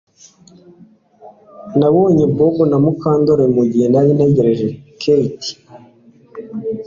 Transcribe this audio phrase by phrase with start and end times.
[1.79, 4.67] Nabonye Bob na Mukandoli mugihe nari ntegereje
[5.01, 5.51] Kate